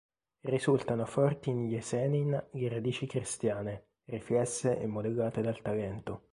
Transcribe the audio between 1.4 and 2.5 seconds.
in Esenin